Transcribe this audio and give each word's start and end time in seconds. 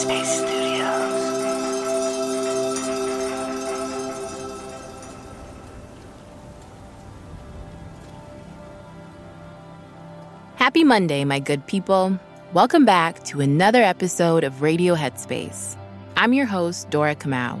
Headspace 0.00 0.24
Studios. 0.24 1.20
Happy 10.56 10.84
Monday, 10.84 11.24
my 11.24 11.38
good 11.38 11.66
people. 11.66 12.18
Welcome 12.54 12.86
back 12.86 13.22
to 13.24 13.42
another 13.42 13.82
episode 13.82 14.42
of 14.42 14.62
Radio 14.62 14.94
Headspace. 14.94 15.76
I'm 16.16 16.32
your 16.32 16.46
host, 16.46 16.88
Dora 16.88 17.14
Kamau. 17.14 17.60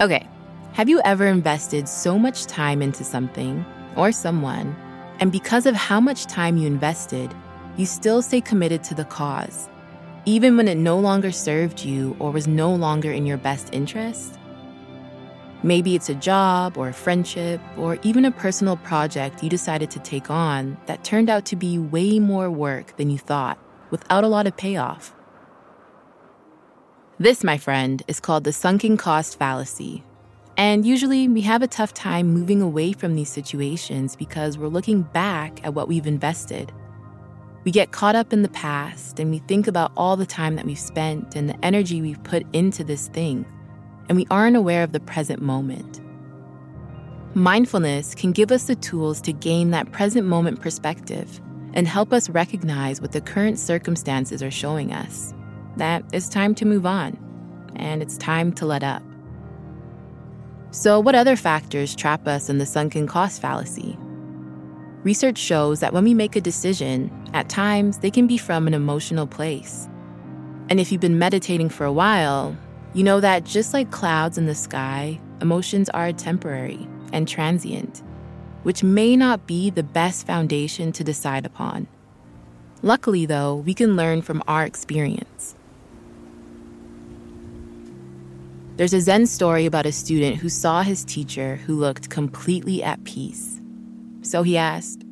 Okay, 0.00 0.26
have 0.72 0.88
you 0.88 1.00
ever 1.04 1.26
invested 1.26 1.88
so 1.88 2.18
much 2.18 2.46
time 2.46 2.82
into 2.82 3.04
something 3.04 3.64
or 3.96 4.10
someone, 4.10 4.74
and 5.20 5.30
because 5.30 5.64
of 5.64 5.76
how 5.76 6.00
much 6.00 6.26
time 6.26 6.56
you 6.56 6.66
invested, 6.66 7.32
you 7.76 7.86
still 7.86 8.20
stay 8.20 8.40
committed 8.40 8.82
to 8.84 8.96
the 8.96 9.04
cause, 9.04 9.68
even 10.26 10.56
when 10.56 10.68
it 10.68 10.76
no 10.76 10.98
longer 10.98 11.30
served 11.30 11.84
you 11.84 12.16
or 12.18 12.30
was 12.30 12.46
no 12.46 12.74
longer 12.74 13.12
in 13.12 13.26
your 13.26 13.36
best 13.36 13.68
interest? 13.72 14.38
Maybe 15.62 15.94
it's 15.94 16.08
a 16.08 16.14
job 16.14 16.76
or 16.76 16.88
a 16.88 16.94
friendship 16.94 17.60
or 17.76 17.98
even 18.02 18.24
a 18.24 18.30
personal 18.30 18.76
project 18.78 19.42
you 19.42 19.50
decided 19.50 19.90
to 19.90 19.98
take 19.98 20.30
on 20.30 20.76
that 20.86 21.04
turned 21.04 21.30
out 21.30 21.44
to 21.46 21.56
be 21.56 21.78
way 21.78 22.18
more 22.18 22.50
work 22.50 22.96
than 22.96 23.10
you 23.10 23.18
thought 23.18 23.58
without 23.90 24.24
a 24.24 24.28
lot 24.28 24.46
of 24.46 24.56
payoff. 24.56 25.14
This, 27.18 27.44
my 27.44 27.58
friend, 27.58 28.02
is 28.08 28.20
called 28.20 28.44
the 28.44 28.52
sunken 28.52 28.96
cost 28.96 29.38
fallacy. 29.38 30.04
And 30.56 30.84
usually 30.86 31.28
we 31.28 31.42
have 31.42 31.62
a 31.62 31.68
tough 31.68 31.94
time 31.94 32.32
moving 32.32 32.62
away 32.62 32.92
from 32.92 33.14
these 33.14 33.28
situations 33.28 34.16
because 34.16 34.56
we're 34.56 34.68
looking 34.68 35.02
back 35.02 35.64
at 35.64 35.74
what 35.74 35.88
we've 35.88 36.06
invested. 36.06 36.72
We 37.64 37.70
get 37.70 37.92
caught 37.92 38.14
up 38.14 38.32
in 38.32 38.42
the 38.42 38.50
past 38.50 39.18
and 39.18 39.30
we 39.30 39.38
think 39.38 39.66
about 39.66 39.90
all 39.96 40.16
the 40.16 40.26
time 40.26 40.56
that 40.56 40.66
we've 40.66 40.78
spent 40.78 41.34
and 41.34 41.48
the 41.48 41.64
energy 41.64 42.02
we've 42.02 42.22
put 42.22 42.44
into 42.52 42.84
this 42.84 43.08
thing 43.08 43.46
and 44.08 44.16
we 44.16 44.26
aren't 44.30 44.56
aware 44.56 44.82
of 44.82 44.92
the 44.92 45.00
present 45.00 45.40
moment. 45.40 46.00
Mindfulness 47.34 48.14
can 48.14 48.32
give 48.32 48.52
us 48.52 48.64
the 48.64 48.76
tools 48.76 49.20
to 49.22 49.32
gain 49.32 49.70
that 49.70 49.90
present 49.92 50.26
moment 50.26 50.60
perspective 50.60 51.40
and 51.72 51.88
help 51.88 52.12
us 52.12 52.28
recognize 52.28 53.00
what 53.00 53.12
the 53.12 53.20
current 53.20 53.58
circumstances 53.58 54.42
are 54.42 54.50
showing 54.50 54.92
us 54.92 55.32
that 55.76 56.04
it's 56.12 56.28
time 56.28 56.54
to 56.54 56.64
move 56.64 56.86
on 56.86 57.18
and 57.76 58.02
it's 58.02 58.16
time 58.18 58.52
to 58.52 58.66
let 58.66 58.84
up. 58.84 59.02
So, 60.70 61.00
what 61.00 61.14
other 61.14 61.36
factors 61.36 61.96
trap 61.96 62.28
us 62.28 62.48
in 62.48 62.58
the 62.58 62.66
sunken 62.66 63.06
cost 63.06 63.40
fallacy? 63.40 63.96
Research 65.04 65.36
shows 65.36 65.80
that 65.80 65.92
when 65.92 66.04
we 66.04 66.14
make 66.14 66.34
a 66.34 66.40
decision, 66.40 67.10
at 67.34 67.50
times 67.50 67.98
they 67.98 68.10
can 68.10 68.26
be 68.26 68.38
from 68.38 68.66
an 68.66 68.72
emotional 68.72 69.26
place. 69.26 69.86
And 70.70 70.80
if 70.80 70.90
you've 70.90 71.00
been 71.02 71.18
meditating 71.18 71.68
for 71.68 71.84
a 71.84 71.92
while, 71.92 72.56
you 72.94 73.04
know 73.04 73.20
that 73.20 73.44
just 73.44 73.74
like 73.74 73.90
clouds 73.90 74.38
in 74.38 74.46
the 74.46 74.54
sky, 74.54 75.20
emotions 75.42 75.90
are 75.90 76.10
temporary 76.12 76.88
and 77.12 77.28
transient, 77.28 78.02
which 78.62 78.82
may 78.82 79.14
not 79.14 79.46
be 79.46 79.68
the 79.68 79.82
best 79.82 80.26
foundation 80.26 80.90
to 80.92 81.04
decide 81.04 81.44
upon. 81.44 81.86
Luckily, 82.80 83.26
though, 83.26 83.56
we 83.56 83.74
can 83.74 83.96
learn 83.96 84.22
from 84.22 84.42
our 84.48 84.64
experience. 84.64 85.54
There's 88.76 88.94
a 88.94 89.02
Zen 89.02 89.26
story 89.26 89.66
about 89.66 89.84
a 89.84 89.92
student 89.92 90.36
who 90.36 90.48
saw 90.48 90.82
his 90.82 91.04
teacher 91.04 91.56
who 91.56 91.76
looked 91.76 92.08
completely 92.08 92.82
at 92.82 93.04
peace. 93.04 93.60
So 94.24 94.42
he 94.42 94.56
asked, 94.56 95.04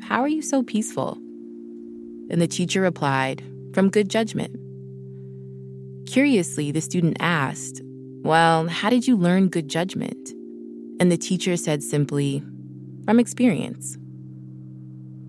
How 0.00 0.22
are 0.22 0.28
you 0.28 0.40
so 0.40 0.62
peaceful? 0.62 1.18
And 2.30 2.40
the 2.40 2.46
teacher 2.46 2.80
replied, 2.80 3.42
From 3.74 3.90
good 3.90 4.08
judgment. 4.08 4.56
Curiously, 6.06 6.70
the 6.70 6.80
student 6.80 7.16
asked, 7.18 7.82
Well, 8.22 8.68
how 8.68 8.88
did 8.88 9.06
you 9.08 9.16
learn 9.16 9.48
good 9.48 9.68
judgment? 9.68 10.30
And 11.00 11.10
the 11.10 11.16
teacher 11.16 11.56
said 11.56 11.82
simply, 11.82 12.40
From 13.04 13.18
experience. 13.18 13.98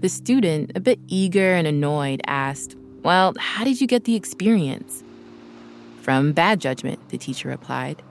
The 0.02 0.10
student, 0.10 0.72
a 0.76 0.80
bit 0.80 1.00
eager 1.08 1.54
and 1.54 1.66
annoyed, 1.66 2.22
asked, 2.28 2.76
Well, 3.02 3.34
how 3.40 3.64
did 3.64 3.82
you 3.82 3.88
get 3.88 4.04
the 4.04 4.16
experience? 4.16 5.04
From 6.02 6.34
bad 6.34 6.62
judgment, 6.62 7.00
the 7.10 7.18
teacher 7.18 7.50
replied. 7.50 8.04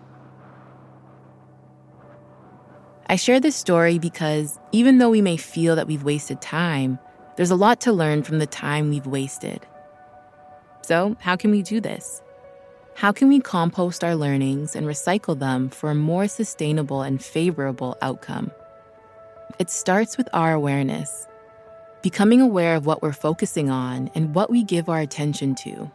I 3.07 3.17
share 3.17 3.41
this 3.41 3.57
story 3.57 3.99
because 3.99 4.59
even 4.71 4.99
though 4.99 5.11
we 5.11 5.23
may 5.23 5.37
feel 5.37 5.77
that 5.77 5.87
we've 5.87 6.05
wasted 6.05 6.41
time, 6.41 6.99
there's 7.37 7.51
a 7.51 7.57
lot 7.57 7.81
to 7.83 7.93
learn 7.93 8.23
from 8.23 8.39
the 8.39 8.47
time 8.47 8.91
we've 8.91 9.07
wasted. 9.07 9.67
So, 10.83 11.17
how 11.21 11.37
can 11.37 11.51
we 11.51 11.63
do 11.63 11.81
this? 11.81 12.23
How 12.95 13.11
can 13.13 13.29
we 13.29 13.41
compost 13.41 14.05
our 14.05 14.15
learnings 14.15 14.77
and 14.77 14.87
recycle 14.87 15.39
them 15.39 15.71
for 15.71 15.91
a 15.91 15.95
more 15.95 16.29
sustainable 16.29 17.03
and 17.03 17.23
favorable 17.23 17.97
outcome? 18.03 18.51
It 19.59 19.71
starts 19.71 20.17
with 20.17 20.29
our 20.33 20.53
awareness, 20.53 21.27
becoming 22.03 22.41
aware 22.41 22.77
of 22.77 22.87
what 22.87 23.03
we're 23.03 23.13
focusing 23.13 23.71
on 23.71 24.11
and 24.15 24.35
what 24.35 24.51
we 24.51 24.63
give 24.63 24.89
our 24.89 25.01
attention 25.01 25.55
to. 25.57 25.91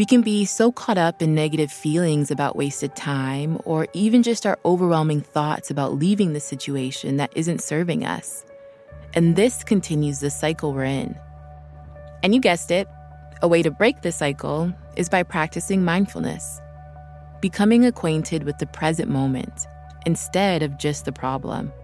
We 0.00 0.06
can 0.06 0.22
be 0.22 0.46
so 0.46 0.72
caught 0.72 0.96
up 0.96 1.20
in 1.20 1.34
negative 1.34 1.70
feelings 1.70 2.30
about 2.30 2.56
wasted 2.56 2.96
time 2.96 3.60
or 3.66 3.86
even 3.92 4.22
just 4.22 4.46
our 4.46 4.58
overwhelming 4.64 5.20
thoughts 5.20 5.70
about 5.70 5.96
leaving 5.96 6.32
the 6.32 6.40
situation 6.40 7.18
that 7.18 7.30
isn't 7.36 7.62
serving 7.62 8.06
us. 8.06 8.46
And 9.12 9.36
this 9.36 9.62
continues 9.62 10.20
the 10.20 10.30
cycle 10.30 10.72
we're 10.72 10.84
in. 10.84 11.18
And 12.22 12.34
you 12.34 12.40
guessed 12.40 12.70
it, 12.70 12.88
a 13.42 13.48
way 13.48 13.60
to 13.62 13.70
break 13.70 14.00
the 14.00 14.10
cycle 14.10 14.72
is 14.96 15.10
by 15.10 15.22
practicing 15.22 15.84
mindfulness, 15.84 16.62
becoming 17.42 17.84
acquainted 17.84 18.44
with 18.44 18.56
the 18.56 18.68
present 18.68 19.10
moment 19.10 19.66
instead 20.06 20.62
of 20.62 20.78
just 20.78 21.04
the 21.04 21.12
problem. 21.12 21.74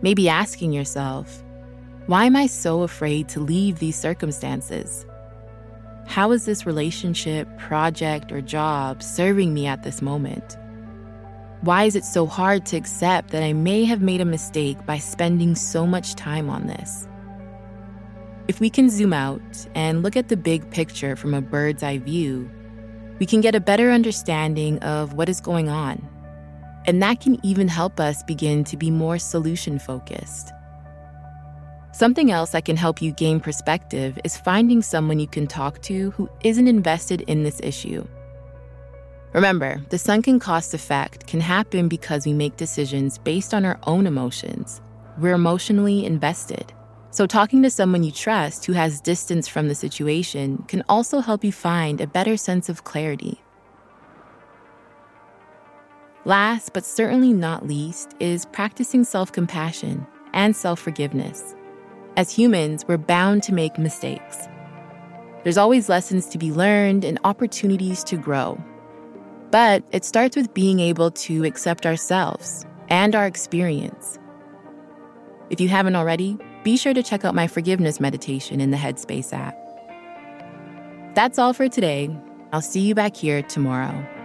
Maybe 0.00 0.26
asking 0.26 0.72
yourself, 0.72 1.44
why 2.06 2.24
am 2.24 2.34
I 2.34 2.46
so 2.46 2.80
afraid 2.80 3.28
to 3.28 3.40
leave 3.40 3.78
these 3.78 3.96
circumstances? 3.96 5.04
How 6.06 6.30
is 6.30 6.44
this 6.44 6.64
relationship, 6.64 7.46
project, 7.58 8.32
or 8.32 8.40
job 8.40 9.02
serving 9.02 9.52
me 9.52 9.66
at 9.66 9.82
this 9.82 10.00
moment? 10.00 10.56
Why 11.60 11.84
is 11.84 11.96
it 11.96 12.04
so 12.04 12.26
hard 12.26 12.64
to 12.66 12.76
accept 12.76 13.30
that 13.30 13.42
I 13.42 13.52
may 13.52 13.84
have 13.84 14.00
made 14.00 14.20
a 14.20 14.24
mistake 14.24 14.86
by 14.86 14.98
spending 14.98 15.54
so 15.54 15.86
much 15.86 16.14
time 16.14 16.48
on 16.48 16.68
this? 16.68 17.08
If 18.48 18.60
we 18.60 18.70
can 18.70 18.88
zoom 18.88 19.12
out 19.12 19.66
and 19.74 20.02
look 20.02 20.16
at 20.16 20.28
the 20.28 20.36
big 20.36 20.70
picture 20.70 21.16
from 21.16 21.34
a 21.34 21.42
bird's 21.42 21.82
eye 21.82 21.98
view, 21.98 22.48
we 23.18 23.26
can 23.26 23.40
get 23.40 23.56
a 23.56 23.60
better 23.60 23.90
understanding 23.90 24.78
of 24.78 25.14
what 25.14 25.28
is 25.28 25.40
going 25.40 25.68
on. 25.68 26.08
And 26.86 27.02
that 27.02 27.20
can 27.20 27.44
even 27.44 27.66
help 27.66 27.98
us 27.98 28.22
begin 28.22 28.62
to 28.64 28.76
be 28.76 28.92
more 28.92 29.18
solution 29.18 29.80
focused. 29.80 30.52
Something 31.96 32.30
else 32.30 32.50
that 32.50 32.66
can 32.66 32.76
help 32.76 33.00
you 33.00 33.10
gain 33.12 33.40
perspective 33.40 34.18
is 34.22 34.36
finding 34.36 34.82
someone 34.82 35.18
you 35.18 35.26
can 35.26 35.46
talk 35.46 35.80
to 35.84 36.10
who 36.10 36.28
isn't 36.42 36.68
invested 36.68 37.22
in 37.22 37.42
this 37.42 37.58
issue. 37.62 38.06
Remember, 39.32 39.80
the 39.88 39.96
sunken 39.96 40.38
cost 40.38 40.74
effect 40.74 41.26
can 41.26 41.40
happen 41.40 41.88
because 41.88 42.26
we 42.26 42.34
make 42.34 42.58
decisions 42.58 43.16
based 43.16 43.54
on 43.54 43.64
our 43.64 43.78
own 43.84 44.06
emotions. 44.06 44.82
We're 45.16 45.32
emotionally 45.32 46.04
invested. 46.04 46.70
So, 47.12 47.26
talking 47.26 47.62
to 47.62 47.70
someone 47.70 48.04
you 48.04 48.12
trust 48.12 48.66
who 48.66 48.74
has 48.74 49.00
distance 49.00 49.48
from 49.48 49.68
the 49.68 49.74
situation 49.74 50.64
can 50.68 50.84
also 50.90 51.20
help 51.20 51.44
you 51.44 51.52
find 51.52 52.02
a 52.02 52.06
better 52.06 52.36
sense 52.36 52.68
of 52.68 52.84
clarity. 52.84 53.40
Last, 56.26 56.74
but 56.74 56.84
certainly 56.84 57.32
not 57.32 57.66
least, 57.66 58.16
is 58.20 58.44
practicing 58.44 59.02
self 59.02 59.32
compassion 59.32 60.06
and 60.34 60.54
self 60.54 60.78
forgiveness. 60.78 61.54
As 62.16 62.32
humans, 62.32 62.86
we're 62.88 62.96
bound 62.96 63.42
to 63.42 63.52
make 63.52 63.78
mistakes. 63.78 64.48
There's 65.42 65.58
always 65.58 65.90
lessons 65.90 66.26
to 66.28 66.38
be 66.38 66.50
learned 66.50 67.04
and 67.04 67.18
opportunities 67.24 68.02
to 68.04 68.16
grow. 68.16 68.58
But 69.50 69.84
it 69.92 70.02
starts 70.02 70.34
with 70.34 70.54
being 70.54 70.80
able 70.80 71.10
to 71.10 71.44
accept 71.44 71.84
ourselves 71.84 72.64
and 72.88 73.14
our 73.14 73.26
experience. 73.26 74.18
If 75.50 75.60
you 75.60 75.68
haven't 75.68 75.94
already, 75.94 76.38
be 76.64 76.78
sure 76.78 76.94
to 76.94 77.02
check 77.02 77.26
out 77.26 77.34
my 77.34 77.46
forgiveness 77.46 78.00
meditation 78.00 78.62
in 78.62 78.70
the 78.70 78.78
Headspace 78.78 79.34
app. 79.34 79.54
That's 81.14 81.38
all 81.38 81.52
for 81.52 81.68
today. 81.68 82.08
I'll 82.50 82.62
see 82.62 82.80
you 82.80 82.94
back 82.94 83.14
here 83.14 83.42
tomorrow. 83.42 84.15